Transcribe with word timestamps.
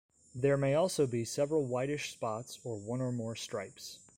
There 0.33 0.57
may 0.57 0.73
also 0.73 1.05
be 1.05 1.23
several 1.25 1.63
whitish 1.67 2.11
spots 2.13 2.57
or 2.63 2.75
one 2.75 3.01
or 3.01 3.11
more 3.11 3.35
stripes. 3.35 3.99